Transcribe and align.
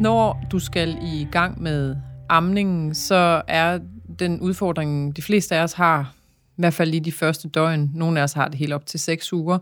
Når 0.00 0.44
du 0.52 0.58
skal 0.58 0.98
i 1.02 1.28
gang 1.32 1.62
med 1.62 1.96
amningen, 2.28 2.94
så 2.94 3.42
er 3.48 3.78
den 4.18 4.40
udfordring, 4.40 5.16
de 5.16 5.22
fleste 5.22 5.56
af 5.56 5.62
os 5.62 5.72
har, 5.72 6.14
i 6.56 6.60
hvert 6.60 6.74
fald 6.74 6.90
lige 6.90 7.00
de 7.00 7.12
første 7.12 7.48
døgn, 7.48 7.90
nogle 7.94 8.20
af 8.20 8.24
os 8.24 8.32
har 8.32 8.48
det 8.48 8.58
helt 8.58 8.72
op 8.72 8.86
til 8.86 9.00
seks 9.00 9.32
uger, 9.32 9.58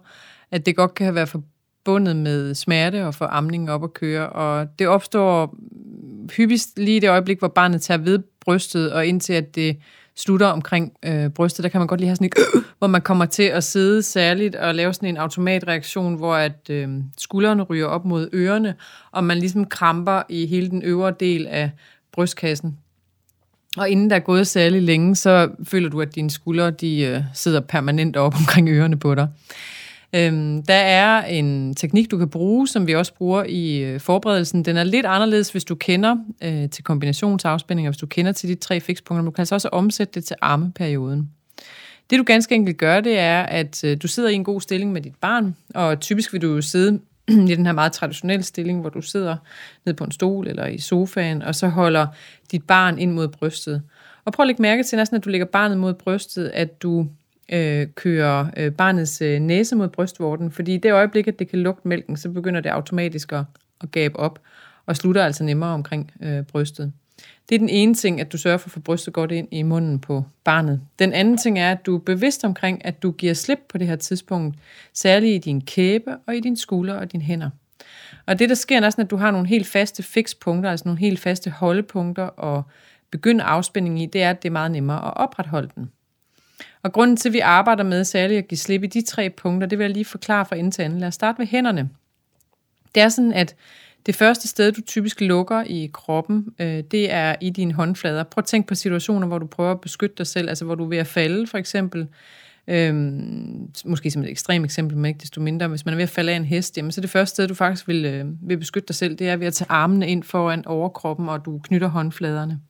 at 0.50 0.66
det 0.66 0.76
godt 0.76 0.94
kan 0.94 1.14
være 1.14 1.26
forbundet 1.26 2.16
med 2.16 2.54
smerte 2.54 3.06
og 3.06 3.14
få 3.14 3.24
amningen 3.24 3.68
op 3.68 3.84
at 3.84 3.94
køre. 3.94 4.28
Og 4.28 4.66
det 4.78 4.88
opstår 4.88 5.56
hyppigst 6.36 6.78
lige 6.78 6.96
i 6.96 7.00
det 7.00 7.10
øjeblik, 7.10 7.38
hvor 7.38 7.48
barnet 7.48 7.82
tager 7.82 7.98
ved 7.98 8.18
brystet, 8.40 8.92
og 8.92 9.06
indtil 9.06 9.32
at 9.32 9.54
det 9.54 9.78
slutter 10.18 10.46
omkring 10.46 10.92
øh, 11.04 11.30
brystet, 11.30 11.62
der 11.62 11.68
kan 11.68 11.80
man 11.80 11.86
godt 11.86 12.00
lige 12.00 12.08
have 12.08 12.16
sådan 12.16 12.30
en, 12.36 12.44
øh, 12.56 12.62
hvor 12.78 12.86
man 12.86 13.00
kommer 13.00 13.24
til 13.24 13.42
at 13.42 13.64
sidde 13.64 14.02
særligt 14.02 14.54
og 14.56 14.74
lave 14.74 14.94
sådan 14.94 15.08
en 15.08 15.16
automatreaktion, 15.16 16.14
hvor 16.14 16.34
at 16.34 16.70
øh, 16.70 16.88
skuldrene 17.18 17.62
ryger 17.62 17.86
op 17.86 18.04
mod 18.04 18.28
ørerne, 18.34 18.74
og 19.10 19.24
man 19.24 19.38
ligesom 19.38 19.64
kramper 19.64 20.22
i 20.28 20.46
hele 20.46 20.70
den 20.70 20.82
øvre 20.82 21.14
del 21.20 21.46
af 21.46 21.70
brystkassen. 22.12 22.78
Og 23.76 23.88
inden 23.88 24.10
der 24.10 24.16
er 24.16 24.20
gået 24.20 24.46
særlig 24.46 24.82
længe, 24.82 25.16
så 25.16 25.48
føler 25.64 25.88
du, 25.88 26.00
at 26.00 26.14
dine 26.14 26.30
skuldre 26.30 26.70
de, 26.70 27.00
øh, 27.00 27.22
sidder 27.34 27.60
permanent 27.60 28.16
op 28.16 28.34
omkring 28.34 28.68
ørerne 28.68 28.98
på 28.98 29.14
dig. 29.14 29.28
Øhm, 30.12 30.62
der 30.62 30.74
er 30.74 31.24
en 31.24 31.74
teknik, 31.74 32.10
du 32.10 32.18
kan 32.18 32.28
bruge, 32.28 32.68
som 32.68 32.86
vi 32.86 32.94
også 32.94 33.14
bruger 33.14 33.44
i 33.44 33.78
øh, 33.78 34.00
forberedelsen. 34.00 34.64
Den 34.64 34.76
er 34.76 34.84
lidt 34.84 35.06
anderledes, 35.06 35.50
hvis 35.50 35.64
du 35.64 35.74
kender 35.74 36.16
øh, 36.42 36.70
til 36.70 36.84
kombinationsafspændinger, 36.84 37.90
hvis 37.90 38.00
du 38.00 38.06
kender 38.06 38.32
til 38.32 38.48
de 38.48 38.54
tre 38.54 38.80
fikspunkter. 38.80 39.24
Du 39.24 39.30
kan 39.30 39.40
altså 39.40 39.54
også 39.54 39.68
omsætte 39.68 40.12
det 40.14 40.24
til 40.24 40.36
armeperioden. 40.40 41.30
Det 42.10 42.18
du 42.18 42.24
ganske 42.24 42.54
enkelt 42.54 42.78
gør, 42.78 43.00
det 43.00 43.18
er, 43.18 43.42
at 43.42 43.84
øh, 43.84 43.96
du 44.02 44.08
sidder 44.08 44.28
i 44.28 44.34
en 44.34 44.44
god 44.44 44.60
stilling 44.60 44.92
med 44.92 45.00
dit 45.00 45.14
barn, 45.20 45.56
og 45.74 46.00
typisk 46.00 46.32
vil 46.32 46.42
du 46.42 46.62
sidde 46.62 47.00
i 47.28 47.54
den 47.54 47.66
her 47.66 47.72
meget 47.72 47.92
traditionelle 47.92 48.42
stilling, 48.42 48.80
hvor 48.80 48.90
du 48.90 49.02
sidder 49.02 49.36
ned 49.86 49.94
på 49.94 50.04
en 50.04 50.12
stol 50.12 50.48
eller 50.48 50.66
i 50.66 50.78
sofaen, 50.78 51.42
og 51.42 51.54
så 51.54 51.68
holder 51.68 52.06
dit 52.52 52.62
barn 52.62 52.98
ind 52.98 53.12
mod 53.12 53.28
brystet. 53.28 53.82
Og 54.24 54.32
prøv 54.32 54.44
at 54.44 54.46
lægge 54.46 54.62
mærke 54.62 54.82
til 54.82 54.98
næsten, 54.98 55.16
at 55.16 55.24
du 55.24 55.28
lægger 55.30 55.46
barnet 55.46 55.78
mod 55.78 55.94
brystet, 55.94 56.50
at 56.54 56.82
du 56.82 57.06
øh, 57.52 57.86
kører 57.94 58.46
øh, 58.56 58.72
barnets 58.72 59.22
øh, 59.22 59.40
næse 59.40 59.76
mod 59.76 59.88
brystvorten, 59.88 60.50
fordi 60.50 60.74
i 60.74 60.78
det 60.78 60.92
øjeblik, 60.92 61.28
at 61.28 61.38
det 61.38 61.48
kan 61.48 61.58
lugte 61.58 61.88
mælken, 61.88 62.16
så 62.16 62.28
begynder 62.28 62.60
det 62.60 62.70
automatisk 62.70 63.32
at, 63.32 63.44
at 63.80 63.90
gabe 63.90 64.16
op, 64.16 64.38
og 64.86 64.96
slutter 64.96 65.24
altså 65.24 65.44
nemmere 65.44 65.70
omkring 65.70 66.10
øh, 66.22 66.42
brystet. 66.42 66.92
Det 67.48 67.54
er 67.54 67.58
den 67.58 67.68
ene 67.68 67.94
ting, 67.94 68.20
at 68.20 68.32
du 68.32 68.38
sørger 68.38 68.58
for 68.58 68.68
at 68.68 68.72
få 68.72 68.80
brystet 68.80 69.14
godt 69.14 69.32
ind 69.32 69.48
i 69.50 69.62
munden 69.62 69.98
på 69.98 70.24
barnet. 70.44 70.80
Den 70.98 71.12
anden 71.12 71.36
ting 71.36 71.58
er, 71.58 71.70
at 71.70 71.86
du 71.86 71.94
er 71.94 72.00
bevidst 72.00 72.44
omkring, 72.44 72.84
at 72.84 73.02
du 73.02 73.10
giver 73.10 73.34
slip 73.34 73.58
på 73.68 73.78
det 73.78 73.86
her 73.86 73.96
tidspunkt, 73.96 74.56
særligt 74.92 75.34
i 75.34 75.50
din 75.50 75.60
kæbe 75.60 76.16
og 76.26 76.36
i 76.36 76.40
dine 76.40 76.56
skuldre 76.56 76.94
og 76.94 77.12
dine 77.12 77.22
hænder. 77.22 77.50
Og 78.26 78.38
det, 78.38 78.48
der 78.48 78.54
sker 78.54 78.80
næsten, 78.80 79.02
at 79.02 79.10
du 79.10 79.16
har 79.16 79.30
nogle 79.30 79.48
helt 79.48 79.66
faste 79.66 80.02
fikspunkter, 80.02 80.70
altså 80.70 80.84
nogle 80.84 81.00
helt 81.00 81.20
faste 81.20 81.50
holdepunkter 81.50 82.24
og 82.24 82.62
begynde 83.10 83.44
afspænding 83.44 84.02
i, 84.02 84.06
det 84.06 84.22
er, 84.22 84.30
at 84.30 84.42
det 84.42 84.48
er 84.48 84.52
meget 84.52 84.70
nemmere 84.70 85.06
at 85.06 85.16
opretholde 85.16 85.70
den. 85.74 85.90
Og 86.82 86.92
grunden 86.92 87.16
til, 87.16 87.28
at 87.28 87.32
vi 87.32 87.38
arbejder 87.38 87.84
med 87.84 88.04
særligt 88.04 88.38
at 88.38 88.48
give 88.48 88.58
slip 88.58 88.82
i 88.82 88.86
de 88.86 89.00
tre 89.00 89.30
punkter, 89.30 89.68
det 89.68 89.78
vil 89.78 89.84
jeg 89.84 89.92
lige 89.92 90.04
forklare 90.04 90.46
fra 90.46 90.56
ende 90.56 90.70
til 90.70 90.82
anden. 90.82 90.98
Lad 90.98 91.08
os 91.08 91.14
starte 91.14 91.38
med 91.38 91.46
hænderne. 91.46 91.90
Det 92.94 93.02
er 93.02 93.08
sådan, 93.08 93.32
at 93.32 93.56
det 94.06 94.16
første 94.16 94.48
sted, 94.48 94.72
du 94.72 94.80
typisk 94.80 95.20
lukker 95.20 95.64
i 95.66 95.90
kroppen, 95.92 96.46
øh, 96.58 96.82
det 96.90 97.12
er 97.12 97.36
i 97.40 97.50
dine 97.50 97.72
håndflader. 97.72 98.24
Prøv 98.24 98.40
at 98.40 98.44
tænke 98.44 98.68
på 98.68 98.74
situationer, 98.74 99.26
hvor 99.26 99.38
du 99.38 99.46
prøver 99.46 99.70
at 99.70 99.80
beskytte 99.80 100.16
dig 100.18 100.26
selv, 100.26 100.48
altså 100.48 100.64
hvor 100.64 100.74
du 100.74 100.84
er 100.84 100.88
ved 100.88 100.98
at 100.98 101.06
falde, 101.06 101.46
for 101.46 101.58
eksempel. 101.58 102.08
Øhm, 102.68 103.70
måske 103.84 104.10
som 104.10 104.22
et 104.22 104.30
ekstremt 104.30 104.64
eksempel, 104.64 104.96
men 104.96 105.04
ikke 105.04 105.20
desto 105.20 105.40
mindre. 105.40 105.68
Hvis 105.68 105.84
man 105.84 105.94
er 105.94 105.96
ved 105.96 106.02
at 106.02 106.08
falde 106.08 106.32
af 106.32 106.36
en 106.36 106.44
hest, 106.44 106.76
jamen, 106.76 106.92
så 106.92 107.00
det 107.00 107.10
første 107.10 107.34
sted, 107.34 107.48
du 107.48 107.54
faktisk 107.54 107.88
vil, 107.88 108.04
øh, 108.04 108.24
vil 108.48 108.56
beskytte 108.56 108.88
dig 108.88 108.96
selv, 108.96 109.16
det 109.16 109.28
er 109.28 109.36
ved 109.36 109.46
at 109.46 109.54
tage 109.54 109.70
armene 109.70 110.08
ind 110.08 110.22
foran 110.22 110.66
overkroppen, 110.66 111.28
og 111.28 111.44
du 111.44 111.58
knytter 111.58 111.88
håndfladerne. 111.88 112.60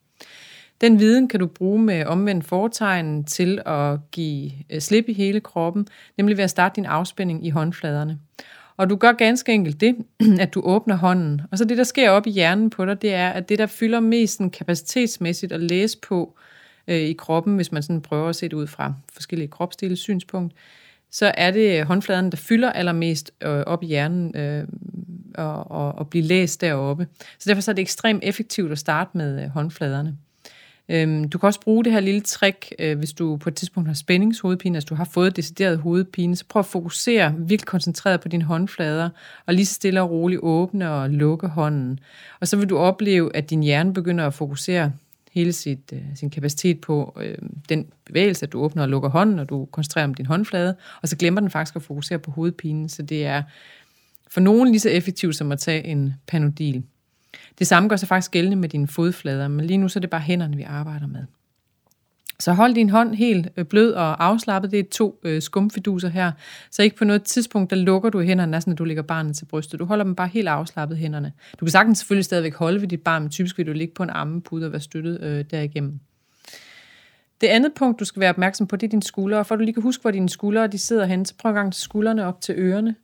Den 0.81 0.99
viden 0.99 1.27
kan 1.27 1.39
du 1.39 1.47
bruge 1.47 1.81
med 1.81 2.05
omvendt 2.05 2.45
foretegn 2.45 3.23
til 3.23 3.61
at 3.65 3.99
give 4.11 4.51
øh, 4.69 4.81
slip 4.81 5.05
i 5.07 5.13
hele 5.13 5.39
kroppen, 5.39 5.87
nemlig 6.17 6.37
ved 6.37 6.43
at 6.43 6.49
starte 6.49 6.75
din 6.75 6.85
afspænding 6.85 7.45
i 7.45 7.49
håndfladerne. 7.49 8.19
Og 8.77 8.89
du 8.89 8.95
gør 8.95 9.11
ganske 9.11 9.53
enkelt 9.53 9.81
det, 9.81 9.95
at 10.43 10.53
du 10.53 10.61
åbner 10.61 10.95
hånden. 10.95 11.41
Og 11.51 11.57
så 11.57 11.65
det, 11.65 11.77
der 11.77 11.83
sker 11.83 12.09
op 12.09 12.27
i 12.27 12.29
hjernen 12.29 12.69
på 12.69 12.85
dig, 12.85 13.01
det 13.01 13.13
er, 13.13 13.29
at 13.29 13.49
det, 13.49 13.59
der 13.59 13.65
fylder 13.65 13.99
mest 13.99 14.41
kapacitetsmæssigt 14.53 15.51
at 15.51 15.59
læse 15.59 15.97
på 16.07 16.37
øh, 16.87 16.97
i 16.97 17.13
kroppen, 17.13 17.55
hvis 17.55 17.71
man 17.71 17.83
sådan 17.83 18.01
prøver 18.01 18.29
at 18.29 18.35
se 18.35 18.45
det 18.45 18.53
ud 18.53 18.67
fra 18.67 18.93
forskellige 19.13 19.47
kropsdele 19.47 19.95
synspunkt, 19.95 20.53
så 21.11 21.31
er 21.37 21.51
det 21.51 21.85
håndfladen, 21.85 22.31
der 22.31 22.37
fylder 22.37 22.71
allermest 22.71 23.31
øh, 23.41 23.49
op 23.49 23.83
i 23.83 23.85
hjernen 23.85 24.37
øh, 24.37 24.67
og, 25.35 25.71
og, 25.71 25.91
og 25.91 26.09
blive 26.09 26.23
læst 26.23 26.61
deroppe. 26.61 27.07
Så 27.39 27.49
derfor 27.49 27.61
så 27.61 27.71
er 27.71 27.75
det 27.75 27.81
ekstremt 27.81 28.23
effektivt 28.23 28.71
at 28.71 28.79
starte 28.79 29.17
med 29.17 29.43
øh, 29.43 29.49
håndfladerne. 29.49 30.17
Øhm, 30.89 31.29
du 31.29 31.37
kan 31.37 31.47
også 31.47 31.61
bruge 31.61 31.83
det 31.83 31.93
her 31.93 31.99
lille 31.99 32.21
trick, 32.21 32.73
øh, 32.79 32.97
hvis 32.97 33.13
du 33.13 33.37
på 33.37 33.49
et 33.49 33.55
tidspunkt 33.55 33.89
har 33.89 33.93
spændingshovedpine, 33.93 34.77
altså 34.77 34.87
du 34.87 34.95
har 34.95 35.05
fået 35.05 35.35
decideret 35.35 35.77
hovedpine, 35.77 36.35
så 36.35 36.45
prøv 36.45 36.59
at 36.59 36.65
fokusere 36.65 37.35
virkelig 37.37 37.67
koncentreret 37.67 38.21
på 38.21 38.27
dine 38.27 38.43
håndflader, 38.43 39.09
og 39.45 39.53
lige 39.53 39.65
stille 39.65 40.01
og 40.01 40.09
roligt 40.09 40.41
åbne 40.43 40.91
og 40.91 41.09
lukke 41.09 41.47
hånden. 41.47 41.99
Og 42.39 42.47
så 42.47 42.57
vil 42.57 42.69
du 42.69 42.77
opleve, 42.77 43.35
at 43.35 43.49
din 43.49 43.63
hjerne 43.63 43.93
begynder 43.93 44.27
at 44.27 44.33
fokusere 44.33 44.91
hele 45.31 45.53
sit, 45.53 45.93
øh, 45.93 46.01
sin 46.15 46.29
kapacitet 46.29 46.81
på 46.81 47.17
øh, 47.21 47.37
den 47.69 47.85
bevægelse, 48.05 48.45
at 48.45 48.51
du 48.51 48.59
åbner 48.59 48.83
og 48.83 48.89
lukker 48.89 49.09
hånden, 49.09 49.39
og 49.39 49.49
du 49.49 49.65
koncentrerer 49.65 50.05
om 50.05 50.13
din 50.13 50.25
håndflade, 50.25 50.75
og 51.01 51.07
så 51.07 51.17
glemmer 51.17 51.41
den 51.41 51.49
faktisk 51.49 51.75
at 51.75 51.81
fokusere 51.81 52.19
på 52.19 52.31
hovedpinen, 52.31 52.89
så 52.89 53.01
det 53.01 53.25
er 53.25 53.43
for 54.27 54.39
nogen 54.39 54.69
lige 54.69 54.79
så 54.79 54.89
effektivt 54.89 55.35
som 55.35 55.51
at 55.51 55.59
tage 55.59 55.85
en 55.85 56.13
panodil. 56.27 56.83
Det 57.59 57.67
samme 57.67 57.89
gør 57.89 57.95
sig 57.95 58.07
faktisk 58.07 58.31
gældende 58.31 58.57
med 58.57 58.69
dine 58.69 58.87
fodflader, 58.87 59.47
men 59.47 59.65
lige 59.65 59.77
nu 59.77 59.87
så 59.87 59.99
er 59.99 60.01
det 60.01 60.09
bare 60.09 60.21
hænderne, 60.21 60.57
vi 60.57 60.63
arbejder 60.63 61.07
med. 61.07 61.25
Så 62.39 62.53
hold 62.53 62.73
din 62.73 62.89
hånd 62.89 63.15
helt 63.15 63.49
øh, 63.57 63.65
blød 63.65 63.91
og 63.91 64.25
afslappet. 64.25 64.71
Det 64.71 64.79
er 64.79 64.83
to 64.91 65.19
øh, 65.23 65.41
skumfiduser 65.41 66.09
her. 66.09 66.31
Så 66.71 66.83
ikke 66.83 66.95
på 66.95 67.05
noget 67.05 67.23
tidspunkt, 67.23 67.69
der 67.69 67.75
lukker 67.75 68.09
du 68.09 68.21
hænderne, 68.21 68.51
næsten 68.51 68.71
når 68.71 68.75
du 68.75 68.83
lægger 68.83 69.03
barnet 69.03 69.35
til 69.35 69.45
brystet. 69.45 69.79
Du 69.79 69.85
holder 69.85 70.03
dem 70.03 70.15
bare 70.15 70.27
helt 70.27 70.47
afslappet 70.47 70.97
hænderne. 70.97 71.33
Du 71.59 71.65
kan 71.65 71.71
sagtens 71.71 71.97
selvfølgelig 71.97 72.25
stadigvæk 72.25 72.55
holde 72.55 72.81
ved 72.81 72.87
dit 72.87 73.01
barn, 73.01 73.21
men 73.21 73.31
typisk 73.31 73.57
vil 73.57 73.67
du 73.67 73.73
ligge 73.73 73.93
på 73.93 74.03
en 74.03 74.09
armepude 74.09 74.65
og 74.65 74.71
være 74.71 74.81
støttet 74.81 75.21
øh, 75.21 75.45
derigennem. 75.51 75.99
Det 77.41 77.47
andet 77.47 77.71
punkt, 77.75 77.99
du 77.99 78.05
skal 78.05 78.19
være 78.19 78.29
opmærksom 78.29 78.67
på, 78.67 78.75
det 78.75 78.87
er 78.87 78.91
dine 78.91 79.03
skuldre. 79.03 79.45
For 79.45 79.55
at 79.55 79.59
du 79.59 79.63
lige 79.63 79.73
kan 79.73 79.83
huske, 79.83 80.01
hvor 80.01 80.11
dine 80.11 80.29
skuldre 80.29 80.67
de 80.67 80.77
sidder 80.77 81.05
hen, 81.05 81.25
så 81.25 81.33
prøv 81.37 81.49
en 81.49 81.55
gang 81.55 81.73
til 81.73 81.81
skuldrene 81.81 82.25
op 82.25 82.41
til 82.41 82.55
ørerne 82.57 82.95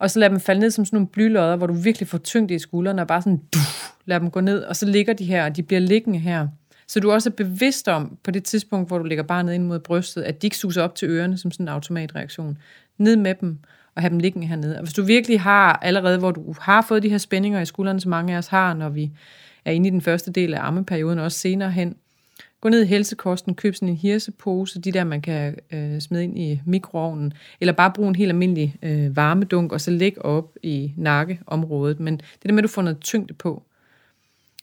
og 0.00 0.10
så 0.10 0.18
lad 0.18 0.30
dem 0.30 0.40
falde 0.40 0.60
ned 0.60 0.70
som 0.70 0.84
sådan 0.84 0.96
nogle 0.96 1.08
blylodder, 1.08 1.56
hvor 1.56 1.66
du 1.66 1.72
virkelig 1.72 2.08
får 2.08 2.18
tyngde 2.18 2.54
i 2.54 2.58
skuldrene, 2.58 3.02
og 3.02 3.08
bare 3.08 3.22
sådan, 3.22 3.40
du, 3.54 3.58
lad 4.04 4.20
dem 4.20 4.30
gå 4.30 4.40
ned, 4.40 4.62
og 4.62 4.76
så 4.76 4.86
ligger 4.86 5.12
de 5.12 5.24
her, 5.24 5.44
og 5.44 5.56
de 5.56 5.62
bliver 5.62 5.80
liggende 5.80 6.18
her. 6.18 6.48
Så 6.86 7.00
du 7.00 7.12
også 7.12 7.28
er 7.28 7.34
bevidst 7.34 7.88
om, 7.88 8.18
på 8.22 8.30
det 8.30 8.44
tidspunkt, 8.44 8.88
hvor 8.88 8.98
du 8.98 9.04
lægger 9.04 9.24
barnet 9.24 9.54
ind 9.54 9.64
mod 9.64 9.78
brystet, 9.78 10.22
at 10.22 10.42
de 10.42 10.46
ikke 10.46 10.56
suser 10.56 10.82
op 10.82 10.94
til 10.94 11.08
ørerne 11.08 11.38
som 11.38 11.50
sådan 11.50 11.64
en 11.64 11.68
automatreaktion. 11.68 12.58
Ned 12.98 13.16
med 13.16 13.34
dem, 13.34 13.58
og 13.94 14.02
have 14.02 14.10
dem 14.10 14.18
liggende 14.18 14.46
hernede. 14.46 14.76
Og 14.76 14.82
hvis 14.82 14.94
du 14.94 15.02
virkelig 15.02 15.40
har, 15.40 15.72
allerede 15.82 16.18
hvor 16.18 16.30
du 16.30 16.54
har 16.60 16.82
fået 16.82 17.02
de 17.02 17.08
her 17.08 17.18
spændinger 17.18 17.60
i 17.60 17.66
skuldrene, 17.66 18.00
som 18.00 18.10
mange 18.10 18.34
af 18.34 18.38
os 18.38 18.46
har, 18.46 18.74
når 18.74 18.88
vi 18.88 19.10
er 19.64 19.72
inde 19.72 19.86
i 19.86 19.90
den 19.90 20.00
første 20.00 20.32
del 20.32 20.54
af 20.54 20.66
ammeperioden, 20.66 21.18
og 21.18 21.24
også 21.24 21.38
senere 21.38 21.70
hen, 21.70 21.96
Gå 22.60 22.68
ned 22.68 22.82
i 22.82 22.86
helsekosten, 22.86 23.54
køb 23.54 23.74
sådan 23.74 23.88
en 23.88 23.96
hirsepose, 23.96 24.80
de 24.80 24.92
der, 24.92 25.04
man 25.04 25.20
kan 25.20 25.56
øh, 25.72 26.00
smide 26.00 26.24
ind 26.24 26.38
i 26.38 26.60
mikroovnen, 26.66 27.32
eller 27.60 27.72
bare 27.72 27.92
bruge 27.94 28.08
en 28.08 28.16
helt 28.16 28.30
almindelig 28.30 28.76
øh, 28.82 29.16
varmedunk, 29.16 29.72
og 29.72 29.80
så 29.80 29.90
lægge 29.90 30.24
op 30.24 30.56
i 30.62 30.92
nakkeområdet. 30.96 32.00
Men 32.00 32.16
det 32.16 32.22
er 32.22 32.46
det 32.48 32.54
med, 32.54 32.58
at 32.58 32.68
du 32.68 32.72
får 32.72 32.82
noget 32.82 33.00
tyngde 33.00 33.34
på. 33.34 33.62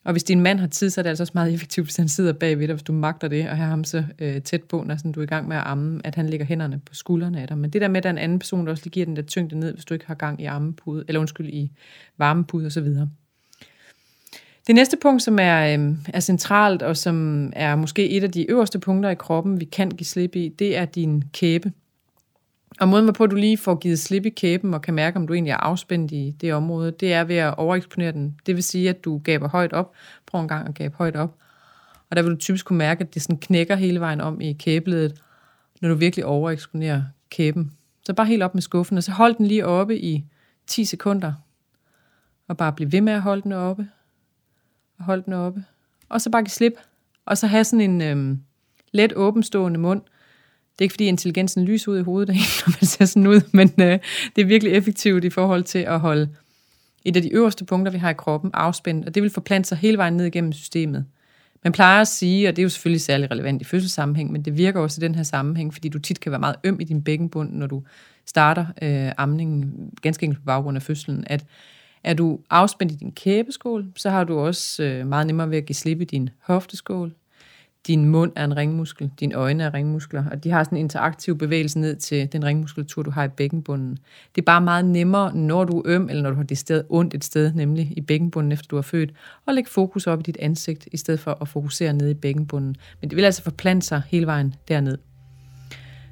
Og 0.04 0.12
hvis 0.12 0.24
din 0.24 0.42
mand 0.42 0.60
har 0.60 0.68
tid, 0.68 0.89
så 0.89 1.01
er 1.01 1.04
det 1.04 1.10
altså 1.10 1.24
også 1.24 1.31
meget 1.36 1.54
effektivt, 1.54 1.88
hvis 1.88 1.95
han 1.95 2.07
sidder 2.07 2.33
bagved 2.33 2.68
dig, 2.68 2.75
hvis 2.75 2.83
du 2.83 2.94
magter 2.94 3.27
det, 3.27 3.50
og 3.50 3.57
har 3.57 3.66
ham 3.66 3.83
så 3.83 4.04
øh, 4.19 4.42
tæt 4.42 4.63
på, 4.63 4.83
når 4.83 4.95
sådan, 4.95 5.12
du 5.12 5.19
er 5.19 5.24
i 5.24 5.27
gang 5.27 5.48
med 5.48 5.57
at 5.57 5.63
amme, 5.66 6.01
at 6.04 6.16
han 6.16 6.30
lægger 6.30 6.45
hænderne 6.45 6.81
på 6.86 6.95
skuldrene 6.95 7.42
af 7.42 7.48
dig. 7.48 7.57
Men 7.57 7.69
det 7.69 7.81
der 7.81 7.88
med, 7.88 7.98
at 7.98 8.04
der 8.04 8.10
er 8.10 8.13
en 8.13 8.18
anden 8.18 8.39
person, 8.39 8.66
der 8.66 8.72
også 8.72 8.83
lige 8.83 8.92
giver 8.92 9.06
den 9.06 9.16
der 9.16 9.22
tyngde 9.22 9.60
ned, 9.60 9.74
hvis 9.74 9.86
du 9.86 9.94
ikke 9.94 10.07
har 10.07 10.16
gang 10.16 10.42
i 10.42 10.45
armepude, 10.45 11.06
eller 11.07 11.19
undskyld, 11.19 11.50
i 11.50 11.72
varmepude 12.18 12.66
og 12.66 12.72
så 12.72 12.81
videre. 12.81 13.10
Det 14.68 14.75
næste 14.75 14.98
punkt, 15.02 15.24
som 15.24 15.40
er, 15.42 15.80
øh, 15.80 15.96
er 16.14 16.19
centralt, 16.19 16.81
og 16.81 16.98
som 16.98 17.50
er 17.56 17.75
måske 17.75 18.10
et 18.10 18.24
af 18.24 18.31
de 18.31 18.52
øverste 18.52 18.80
punkter 18.80 19.10
i 19.10 19.16
kroppen, 19.16 19.60
vi 19.60 19.66
kan 19.66 19.90
give 19.90 20.06
slip 20.06 20.36
i, 20.36 20.50
det 20.60 20.78
er 20.78 20.86
din 20.86 21.24
kæbe. 21.34 21.72
Og 22.80 22.88
måden, 22.88 23.06
hvorpå 23.06 23.25
du 23.25 23.36
lige 23.36 23.58
får 23.58 23.75
givet 23.75 24.00
slip 24.00 24.25
i 24.25 24.30
kæben 24.30 24.74
og 24.74 24.81
kan 24.81 24.94
mærke, 24.94 25.18
om 25.18 25.28
du 25.28 25.34
egentlig 25.34 25.52
er 25.52 25.58
afspændt 25.58 26.12
i 26.12 26.36
det 26.42 26.54
område, 26.54 26.92
det 26.92 27.14
er 27.14 27.24
ved 27.24 27.36
at 27.36 27.56
overeksponere 27.58 28.12
den. 28.12 28.40
Det 28.46 28.56
vil 28.56 28.64
sige, 28.64 28.90
at 28.90 29.06
du 29.06 29.18
gaber 29.18 29.50
højt 29.50 29.74
op. 29.74 29.94
Prøv 30.25 30.42
en 30.42 30.48
gang 30.48 30.68
at 30.68 30.75
gabe 30.75 30.96
højt 30.98 31.16
op. 31.16 31.36
Og 32.10 32.16
der 32.16 32.22
vil 32.22 32.31
du 32.31 32.38
typisk 32.38 32.66
kunne 32.66 32.78
mærke, 32.78 33.02
at 33.02 33.13
det 33.13 33.22
sådan 33.22 33.38
knækker 33.38 33.75
hele 33.75 34.00
vejen 34.00 34.22
om 34.22 34.42
i 34.42 34.54
kæbeledet, 34.54 35.22
når 35.81 35.90
du 35.90 35.96
virkelig 35.96 36.25
overeksponerer 36.25 37.04
kæben. 37.30 37.72
Så 38.06 38.13
bare 38.13 38.28
helt 38.28 38.44
op 38.44 38.54
med 38.54 38.62
skuffen, 38.62 38.98
og 38.98 39.04
så 39.04 39.12
hold 39.12 39.36
den 39.36 39.46
lige 39.46 39.66
oppe 39.66 40.00
i 40.00 40.25
10 40.68 40.86
sekunder. 40.86 41.34
Og 42.48 42.58
bare 42.58 42.74
bliv 42.74 42.92
ved 42.92 43.02
med 43.02 43.13
at 43.13 43.22
holde 43.22 43.42
den 43.42 43.52
oppe 43.52 43.88
holde 45.00 45.24
den 45.26 45.34
oppe. 45.34 45.64
Og 46.10 46.22
så 46.22 46.30
bare 46.30 46.42
give 46.42 46.50
slip. 46.50 46.74
Og 47.26 47.38
så 47.38 47.48
have 47.48 47.64
sådan 47.64 47.82
en 47.82 48.02
øhm, 48.02 48.40
let 48.92 49.14
åbenstående 49.16 49.80
mund, 49.80 50.02
Det 50.02 50.82
er 50.82 50.84
ikke 50.84 50.94
fordi 50.94 51.06
intelligensen 51.06 51.66
lyser 51.66 51.92
ud 51.92 52.00
i 52.00 52.02
hovedet, 52.02 52.28
når 52.66 52.70
man 52.70 52.86
ser 52.86 53.06
sådan 53.06 53.28
ud, 53.28 53.42
men 53.52 53.74
øh, 53.80 54.00
det 54.36 54.42
er 54.42 54.46
virkelig 54.46 54.74
effektivt 54.74 55.24
i 55.24 55.30
forhold 55.30 55.64
til 55.64 55.80
at 55.80 56.00
holde 56.00 56.30
et 57.06 57.16
af 57.16 57.22
de 57.22 57.34
øverste 57.34 57.66
punkter, 57.66 57.92
vi 57.92 57.98
har 57.98 58.10
i 58.10 58.14
kroppen, 58.14 58.52
afspændt, 58.54 59.06
og 59.06 59.16
det 59.16 59.24
vil 59.24 59.30
forplante 59.30 59.70
sig 59.70 59.78
hele 59.78 59.98
vejen 59.98 60.14
ned 60.14 60.26
igennem 60.26 60.52
systemet. 60.52 61.06
Man 61.64 61.74
plejer 61.74 62.02
at 62.02 62.08
sige, 62.08 62.48
og 62.48 62.56
det 62.56 62.62
er 62.62 62.64
jo 62.64 62.70
selvfølgelig 62.70 63.02
særlig 63.02 63.32
relevant 63.32 63.62
i 63.62 63.66
fødselssammenhæng, 63.66 64.32
men 64.32 64.42
det 64.42 64.58
virker 64.58 64.80
også 64.80 65.02
i 65.02 65.06
den 65.06 65.16
her 65.16 65.24
sammenhæng, 65.24 65.74
fordi 65.74 65.90
du 65.90 66.00
tit 66.00 66.20
kan 66.20 66.32
være 66.32 66.40
meget 66.40 66.56
øm 66.64 66.80
i 66.80 66.84
din 66.84 67.04
bækkenbund, 67.04 67.54
når 67.54 67.68
du 67.68 67.84
starter 68.26 68.66
øh, 68.82 69.12
amningen, 69.18 69.90
ganske 70.02 70.24
enkelt 70.24 70.40
på 70.40 70.46
baggrund 70.46 70.76
af 70.76 70.82
fødslen, 70.82 71.24
at 71.28 71.46
er 72.04 72.14
du 72.14 72.40
afspændt 72.50 72.94
i 72.94 72.96
din 72.96 73.12
kæbeskål, 73.12 73.86
så 73.96 74.10
har 74.10 74.24
du 74.24 74.40
også 74.40 74.84
øh, 74.84 75.08
meget 75.08 75.28
nemmere 75.28 75.50
ved 75.50 75.58
at 75.58 75.66
give 75.66 75.76
slip 75.76 76.02
i 76.02 76.06
din 76.06 76.30
hofteskål, 76.40 77.14
din 77.88 78.06
mund 78.06 78.32
er 78.36 78.46
en 78.46 78.58
ringmuskel, 78.58 79.12
dine 79.20 79.36
øjne 79.36 79.64
er 79.64 79.74
ringmuskler, 79.74 80.24
og 80.32 80.44
de 80.44 80.52
har 80.52 80.64
sådan 80.64 80.78
en 80.78 80.84
interaktiv 80.84 81.38
bevægelse 81.38 81.80
ned 81.80 81.96
til 81.96 82.32
den 82.32 82.46
ringmuskulatur, 82.46 83.04
du 83.04 83.12
har 83.12 83.24
i 83.24 83.28
bækkenbunden. 83.28 83.98
Det 84.36 84.42
er 84.42 84.46
bare 84.46 84.62
meget 84.62 84.86
nemmere, 84.86 85.36
når 85.36 85.64
du 85.64 85.78
er 85.80 85.84
øm, 85.86 86.10
eller 86.10 86.24
når 86.24 86.30
du 86.30 86.36
har 86.36 86.44
det 86.44 86.58
sted 86.58 86.84
ondt 86.90 87.14
et 87.14 87.24
sted, 87.24 87.54
nemlig 87.54 87.94
i 87.98 88.02
bækkenbunden, 88.02 88.52
efter 88.52 88.68
du 88.68 88.78
er 88.78 88.82
født, 88.82 89.14
at 89.48 89.54
lægge 89.54 89.70
fokus 89.70 90.08
op 90.08 90.20
i 90.20 90.24
dit 90.24 90.38
ansigt, 90.40 90.88
i 90.92 90.98
stedet 90.98 91.20
for 91.20 91.38
at 91.42 91.48
fokusere 91.48 91.94
ned 91.94 92.10
i 92.10 92.14
bækkenbunden. 92.14 92.76
Men 93.02 93.10
det 93.10 93.16
vil 93.16 93.26
altså 93.26 93.44
forplante 93.44 93.88
sig 93.88 94.02
hele 94.08 94.26
vejen 94.26 94.56
derned. 94.68 94.98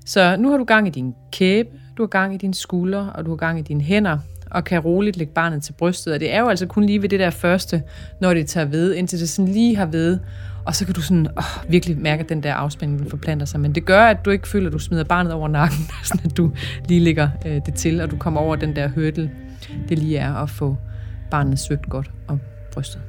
Så 0.05 0.35
nu 0.39 0.49
har 0.49 0.57
du 0.57 0.63
gang 0.63 0.87
i 0.87 0.91
din 0.91 1.15
kæbe, 1.31 1.69
du 1.97 2.03
har 2.03 2.07
gang 2.07 2.33
i 2.33 2.37
dine 2.37 2.53
skuldre, 2.53 3.11
og 3.15 3.25
du 3.25 3.29
har 3.29 3.37
gang 3.37 3.59
i 3.59 3.61
dine 3.61 3.81
hænder, 3.81 4.17
og 4.55 4.63
kan 4.63 4.79
roligt 4.79 5.17
lægge 5.17 5.33
barnet 5.33 5.63
til 5.63 5.73
brystet. 5.73 6.13
Og 6.13 6.19
det 6.19 6.33
er 6.33 6.39
jo 6.39 6.47
altså 6.47 6.65
kun 6.65 6.85
lige 6.85 7.01
ved 7.01 7.09
det 7.09 7.19
der 7.19 7.29
første, 7.29 7.83
når 8.21 8.33
det 8.33 8.47
tager 8.47 8.65
ved, 8.65 8.93
indtil 8.93 9.19
det 9.19 9.29
sådan 9.29 9.51
lige 9.51 9.75
har 9.75 9.85
ved. 9.85 10.19
Og 10.65 10.75
så 10.75 10.85
kan 10.85 10.93
du 10.93 11.01
sådan 11.01 11.27
åh, 11.37 11.71
virkelig 11.71 11.97
mærke, 11.97 12.23
at 12.23 12.29
den 12.29 12.43
der 12.43 12.53
afspænding 12.53 12.99
den 12.99 13.09
forplanter 13.09 13.45
sig. 13.45 13.59
Men 13.59 13.75
det 13.75 13.85
gør, 13.85 14.01
at 14.01 14.25
du 14.25 14.29
ikke 14.29 14.47
føler, 14.47 14.67
at 14.67 14.73
du 14.73 14.79
smider 14.79 15.03
barnet 15.03 15.33
over 15.33 15.47
nakken, 15.47 15.77
sådan 16.03 16.25
at 16.25 16.37
du 16.37 16.51
lige 16.87 16.99
lægger 16.99 17.29
øh, 17.45 17.61
det 17.65 17.73
til, 17.73 18.01
og 18.01 18.11
du 18.11 18.17
kommer 18.17 18.41
over 18.41 18.55
den 18.55 18.75
der 18.75 18.87
hurdle, 18.87 19.31
det 19.89 19.99
lige 19.99 20.17
er 20.17 20.33
at 20.33 20.49
få 20.49 20.77
barnet 21.31 21.59
svøbt 21.59 21.89
godt 21.89 22.11
om 22.27 22.39
brystet. 22.73 23.01